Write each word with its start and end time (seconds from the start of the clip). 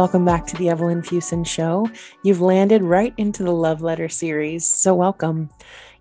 welcome 0.00 0.24
back 0.24 0.46
to 0.46 0.56
the 0.56 0.70
Evelyn 0.70 1.02
Fuson 1.02 1.46
Show. 1.46 1.86
You've 2.22 2.40
landed 2.40 2.82
right 2.82 3.12
into 3.18 3.42
the 3.42 3.52
love 3.52 3.82
letter 3.82 4.08
series, 4.08 4.66
so 4.66 4.94
welcome. 4.94 5.50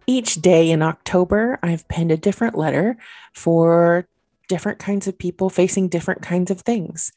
Each 0.07 0.35
day 0.35 0.71
in 0.71 0.81
October, 0.81 1.59
I've 1.61 1.85
penned 1.89 2.13
a 2.13 2.15
different 2.15 2.57
letter 2.57 2.95
for 3.33 4.07
different 4.47 4.79
kinds 4.79 5.09
of 5.09 5.19
people 5.19 5.49
facing 5.49 5.89
different 5.89 6.21
kinds 6.21 6.49
of 6.49 6.61
things. 6.61 7.11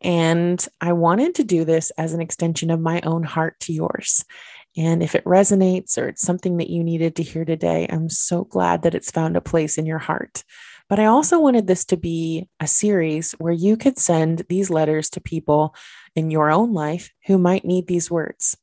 And 0.00 0.64
I 0.80 0.92
wanted 0.92 1.34
to 1.34 1.42
do 1.42 1.64
this 1.64 1.90
as 1.98 2.14
an 2.14 2.20
extension 2.20 2.70
of 2.70 2.78
my 2.78 3.00
own 3.00 3.24
heart 3.24 3.58
to 3.62 3.72
yours. 3.72 4.24
And 4.76 5.02
if 5.02 5.16
it 5.16 5.24
resonates 5.24 5.98
or 5.98 6.06
it's 6.06 6.22
something 6.22 6.58
that 6.58 6.70
you 6.70 6.84
needed 6.84 7.16
to 7.16 7.24
hear 7.24 7.44
today, 7.44 7.88
I'm 7.90 8.08
so 8.08 8.44
glad 8.44 8.82
that 8.82 8.94
it's 8.94 9.10
found 9.10 9.36
a 9.36 9.40
place 9.40 9.76
in 9.76 9.86
your 9.86 9.98
heart. 9.98 10.44
But 10.88 10.98
I 10.98 11.06
also 11.06 11.38
wanted 11.38 11.66
this 11.66 11.84
to 11.86 11.96
be 11.96 12.48
a 12.60 12.66
series 12.66 13.32
where 13.32 13.52
you 13.52 13.76
could 13.76 13.98
send 13.98 14.44
these 14.48 14.70
letters 14.70 15.10
to 15.10 15.20
people 15.20 15.74
in 16.16 16.30
your 16.30 16.50
own 16.50 16.72
life 16.72 17.10
who 17.26 17.36
might 17.36 17.64
need 17.64 17.86
these 17.86 18.10
words. 18.10 18.56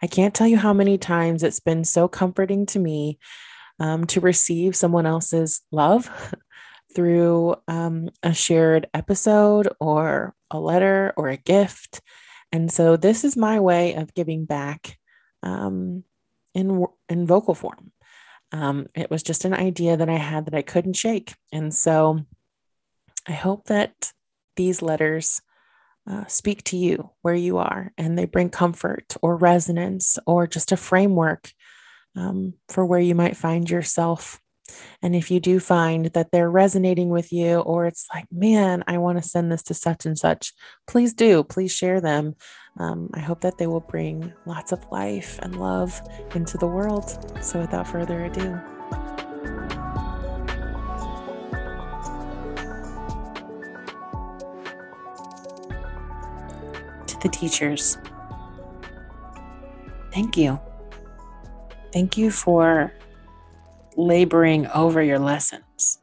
I 0.00 0.06
can't 0.06 0.34
tell 0.34 0.46
you 0.46 0.56
how 0.56 0.72
many 0.72 0.98
times 0.98 1.42
it's 1.42 1.60
been 1.60 1.84
so 1.84 2.06
comforting 2.06 2.66
to 2.66 2.78
me 2.78 3.18
um, 3.80 4.06
to 4.08 4.20
receive 4.20 4.76
someone 4.76 5.06
else's 5.06 5.62
love 5.72 6.10
through 6.94 7.56
um, 7.66 8.08
a 8.22 8.32
shared 8.32 8.88
episode 8.94 9.68
or 9.80 10.34
a 10.50 10.60
letter 10.60 11.12
or 11.16 11.28
a 11.28 11.36
gift. 11.36 12.00
And 12.52 12.70
so 12.70 12.96
this 12.96 13.24
is 13.24 13.36
my 13.36 13.58
way 13.58 13.94
of 13.94 14.14
giving 14.14 14.44
back 14.44 14.96
um, 15.42 16.04
in, 16.54 16.86
in 17.08 17.26
vocal 17.26 17.54
form. 17.54 17.90
Um, 18.54 18.86
it 18.94 19.10
was 19.10 19.24
just 19.24 19.44
an 19.44 19.52
idea 19.52 19.96
that 19.96 20.08
I 20.08 20.16
had 20.16 20.46
that 20.46 20.54
I 20.54 20.62
couldn't 20.62 20.94
shake. 20.94 21.34
And 21.52 21.74
so 21.74 22.20
I 23.26 23.32
hope 23.32 23.64
that 23.64 24.12
these 24.54 24.80
letters 24.80 25.42
uh, 26.08 26.24
speak 26.26 26.62
to 26.64 26.76
you 26.76 27.10
where 27.22 27.34
you 27.34 27.58
are 27.58 27.92
and 27.98 28.16
they 28.16 28.26
bring 28.26 28.50
comfort 28.50 29.16
or 29.22 29.36
resonance 29.36 30.20
or 30.24 30.46
just 30.46 30.70
a 30.70 30.76
framework 30.76 31.50
um, 32.14 32.54
for 32.68 32.86
where 32.86 33.00
you 33.00 33.16
might 33.16 33.36
find 33.36 33.68
yourself. 33.68 34.40
And 35.02 35.16
if 35.16 35.32
you 35.32 35.40
do 35.40 35.58
find 35.58 36.06
that 36.06 36.30
they're 36.30 36.50
resonating 36.50 37.08
with 37.08 37.32
you, 37.32 37.58
or 37.58 37.86
it's 37.86 38.06
like, 38.14 38.26
man, 38.30 38.84
I 38.86 38.98
want 38.98 39.20
to 39.20 39.28
send 39.28 39.50
this 39.50 39.64
to 39.64 39.74
such 39.74 40.06
and 40.06 40.16
such, 40.16 40.52
please 40.86 41.12
do. 41.12 41.42
Please 41.42 41.72
share 41.72 42.00
them. 42.00 42.36
Um, 42.78 43.08
I 43.14 43.20
hope 43.20 43.40
that 43.42 43.56
they 43.56 43.66
will 43.68 43.80
bring 43.80 44.32
lots 44.46 44.72
of 44.72 44.84
life 44.90 45.38
and 45.42 45.60
love 45.60 46.00
into 46.34 46.58
the 46.58 46.66
world. 46.66 47.08
So, 47.40 47.60
without 47.60 47.86
further 47.86 48.24
ado, 48.24 48.60
to 57.06 57.20
the 57.20 57.28
teachers, 57.28 57.96
thank 60.12 60.36
you. 60.36 60.58
Thank 61.92 62.18
you 62.18 62.32
for 62.32 62.92
laboring 63.96 64.66
over 64.68 65.00
your 65.00 65.20
lessons, 65.20 66.00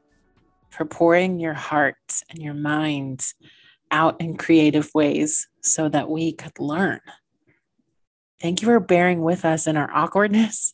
for 0.69 0.85
pouring 0.85 1.37
your 1.37 1.53
heart 1.53 1.97
and 2.29 2.39
your 2.39 2.53
mind 2.53 3.33
out 3.91 4.19
in 4.21 4.37
creative 4.37 4.89
ways 4.95 5.47
so 5.61 5.89
that 5.89 6.09
we 6.09 6.31
could 6.33 6.59
learn. 6.59 7.01
Thank 8.41 8.61
you 8.61 8.67
for 8.67 8.79
bearing 8.79 9.21
with 9.21 9.45
us 9.45 9.67
in 9.67 9.77
our 9.77 9.91
awkwardness 9.93 10.73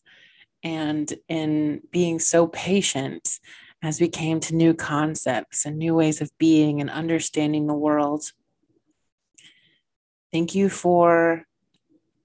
and 0.63 1.13
in 1.27 1.81
being 1.91 2.19
so 2.19 2.47
patient 2.47 3.39
as 3.83 3.99
we 3.99 4.07
came 4.07 4.39
to 4.39 4.55
new 4.55 4.73
concepts 4.73 5.65
and 5.65 5.77
new 5.77 5.95
ways 5.95 6.21
of 6.21 6.31
being 6.37 6.79
and 6.79 6.89
understanding 6.89 7.67
the 7.67 7.73
world. 7.73 8.31
Thank 10.31 10.55
you 10.55 10.69
for 10.69 11.43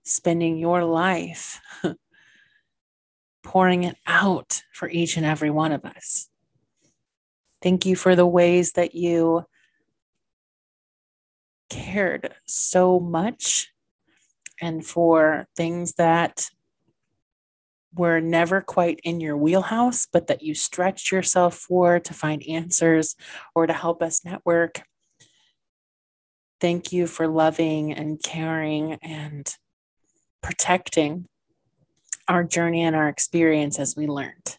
spending 0.05 0.59
your 0.59 0.85
life 0.85 1.61
pouring 3.43 3.85
it 3.85 3.97
out 4.07 4.63
for 4.73 4.89
each 4.89 5.17
and 5.17 5.27
every 5.27 5.51
one 5.51 5.73
of 5.73 5.85
us. 5.85 6.29
Thank 7.61 7.87
you 7.87 7.95
for 7.95 8.17
the 8.17 8.27
ways 8.27 8.73
that 8.73 8.95
you 8.95 9.45
cared 11.73 12.35
so 12.47 13.01
much 13.01 13.73
and 14.61 14.85
for 14.85 15.47
things 15.57 15.95
that 15.95 16.51
were 17.95 18.21
never 18.21 18.61
quite 18.61 19.01
in 19.05 19.21
your 19.21 19.37
wheelhouse, 19.39 20.07
but 20.13 20.27
that 20.27 20.43
you 20.43 20.55
stretched 20.55 21.11
yourself 21.11 21.57
for 21.57 21.99
to 21.99 22.13
find 22.13 22.43
answers 22.47 23.17
or 23.55 23.67
to 23.67 23.73
help 23.73 24.03
us 24.03 24.23
network. 24.25 24.83
Thank 26.61 26.93
you 26.93 27.07
for 27.07 27.27
loving 27.27 27.93
and 27.93 28.23
caring 28.23 28.95
and 29.03 29.51
protecting 30.43 31.27
our 32.29 32.45
journey 32.45 32.83
and 32.83 32.95
our 32.95 33.09
experience 33.09 33.79
as 33.79 33.97
we 33.97 34.07
learned. 34.07 34.59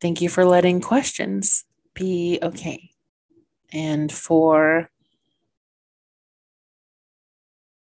Thank 0.00 0.20
you 0.20 0.28
for 0.28 0.44
letting 0.44 0.80
questions 0.80 1.64
be 1.94 2.40
okay 2.42 2.90
and 3.72 4.10
for 4.10 4.90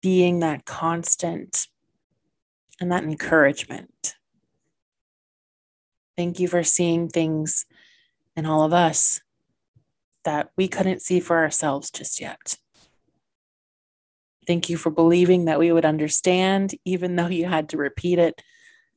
being 0.02 0.40
that 0.40 0.66
constant 0.66 1.68
and 2.80 2.92
that 2.92 3.04
encouragement. 3.04 4.16
Thank 6.18 6.40
you 6.40 6.48
for 6.48 6.64
seeing 6.64 7.10
things 7.10 7.66
in 8.36 8.46
all 8.46 8.64
of 8.64 8.74
us 8.74 9.22
that 10.24 10.52
we 10.58 10.68
couldn't 10.68 11.02
see 11.02 11.20
for 11.20 11.38
ourselves 11.38 11.90
just 11.90 12.20
yet. 12.20 12.58
Thank 14.46 14.70
you 14.70 14.78
for 14.78 14.90
believing 14.90 15.46
that 15.46 15.60
we 15.60 15.72
would 15.72 15.86
understand, 15.86 16.74
even 16.84 17.16
though 17.16 17.28
you 17.28 17.46
had 17.46 17.70
to 17.70 17.78
repeat 17.78 18.20
it 18.20 18.42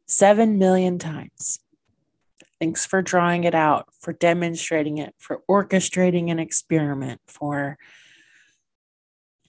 seven 0.07 0.59
million 0.59 0.99
times. 0.99 1.61
Thanks 2.59 2.87
for 2.87 3.03
drawing 3.03 3.45
it 3.45 3.55
out, 3.55 3.89
for 4.01 4.13
demonstrating 4.13 4.99
it, 4.99 5.15
for 5.19 5.43
orchestrating 5.51 6.31
an 6.31 6.39
experiment, 6.39 7.21
for 7.27 7.77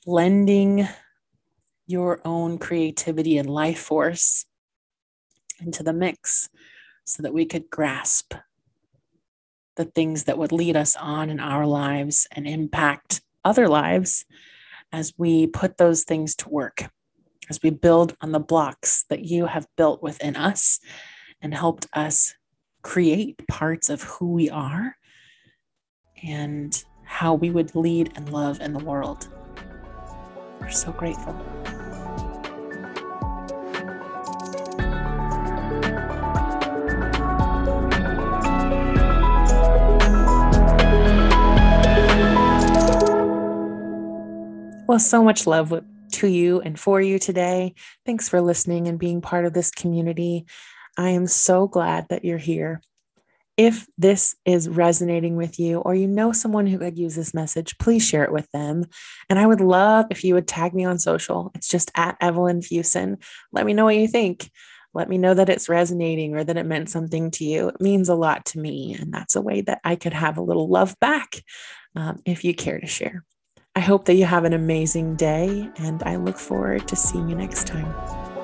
lending 0.06 0.88
your 1.88 2.22
own 2.26 2.58
creativity 2.58 3.38
and 3.38 3.50
life 3.50 3.80
force 3.80 4.46
into 5.60 5.84
the 5.84 5.94
mix 5.94 6.50
so 7.06 7.24
that 7.24 7.34
we 7.34 7.46
could 7.46 7.70
grasp 7.70 8.34
the 9.76 9.86
things 9.86 10.26
that 10.26 10.38
would 10.38 10.52
lead 10.52 10.76
us 10.76 10.96
on 10.96 11.30
in 11.30 11.40
our 11.40 11.66
lives 11.66 12.28
and 12.32 12.48
impact 12.48 13.22
other 13.44 13.68
lives 13.68 14.26
as 14.92 15.14
we 15.18 15.48
put 15.48 15.78
those 15.78 16.04
things 16.04 16.36
to 16.36 16.50
work, 16.50 16.90
as 17.50 17.60
we 17.64 17.70
build 17.70 18.16
on 18.22 18.32
the 18.32 18.40
blocks 18.40 19.06
that 19.10 19.26
you 19.26 19.48
have 19.48 19.68
built 19.76 20.02
within 20.04 20.36
us 20.36 20.80
and 21.42 21.54
helped 21.54 21.88
us 21.94 22.36
create 22.84 23.48
parts 23.48 23.90
of 23.90 24.04
who 24.04 24.32
we 24.32 24.50
are 24.50 24.96
and 26.24 26.84
how 27.04 27.34
we 27.34 27.50
would 27.50 27.76
lead 27.76 28.12
and 28.16 28.32
love 28.32 28.62
in 28.62 28.74
the 28.74 28.84
world. 28.84 29.28
We're 30.64 30.70
so 30.70 30.94
grateful. 30.94 31.34
Well, 44.88 45.00
so 45.00 45.22
much 45.22 45.46
love 45.46 45.74
to 46.14 46.28
you 46.28 46.62
and 46.62 46.80
for 46.80 47.02
you 47.02 47.20
today. 47.20 47.74
Thanks 48.06 48.30
for 48.30 48.40
listening 48.40 48.88
and 48.88 48.98
being 48.98 49.20
part 49.20 49.46
of 49.46 49.52
this 49.52 49.70
community. 49.70 50.46
I 50.98 51.10
am 51.10 51.28
so 51.28 51.68
glad 51.68 52.08
that 52.08 52.24
you're 52.24 52.38
here. 52.38 52.82
If 53.56 53.86
this 53.98 54.36
is 54.46 54.68
resonating 54.68 55.36
with 55.36 55.60
you, 55.60 55.80
or 55.80 55.94
you 55.94 56.08
know 56.08 56.32
someone 56.32 56.66
who 56.66 56.80
could 56.80 56.98
use 56.98 57.16
this 57.16 57.34
message, 57.34 57.78
please 57.78 58.06
share 58.06 58.24
it 58.24 58.34
with 58.34 58.50
them. 58.52 58.86
And 59.30 59.38
I 59.38 59.46
would 59.46 59.62
love 59.62 60.08
if 60.10 60.24
you 60.24 60.34
would 60.34 60.48
tag 60.48 60.74
me 60.74 60.86
on 60.86 60.98
social. 60.98 61.52
It's 61.54 61.68
just 61.68 61.92
at 61.96 62.18
Evelyn 62.20 62.62
Fuson. 62.62 63.22
Let 63.52 63.66
me 63.66 63.74
know 63.74 63.86
what 63.86 63.96
you 63.96 64.08
think. 64.08 64.50
Let 64.96 65.10
me 65.10 65.18
know 65.18 65.34
that 65.34 65.50
it's 65.50 65.70
resonating 65.70 66.36
or 66.36 66.44
that 66.44 66.58
it 66.58 66.66
meant 66.66 66.90
something 66.90 67.32
to 67.32 67.46
you. 67.46 67.70
It 67.70 67.82
means 67.82 68.10
a 68.10 68.16
lot 68.16 68.46
to 68.48 68.60
me. 68.60 68.96
And 69.00 69.14
that's 69.14 69.36
a 69.36 69.42
way 69.42 69.62
that 69.62 69.82
I 69.84 69.96
could 69.96 70.14
have 70.14 70.38
a 70.38 70.44
little 70.44 70.68
love 70.68 70.96
back 71.00 71.44
um, 71.96 72.22
if 72.26 72.44
you 72.44 72.54
care 72.54 72.80
to 72.80 72.88
share. 72.88 73.24
I 73.76 73.80
hope 73.80 74.06
that 74.06 74.16
you 74.16 74.26
have 74.26 74.46
an 74.46 74.54
amazing 74.54 75.16
day, 75.16 75.68
and 75.78 76.04
I 76.04 76.18
look 76.18 76.38
forward 76.38 76.88
to 76.90 76.96
seeing 76.96 77.28
you 77.28 77.36
next 77.36 77.66
time. 77.66 78.43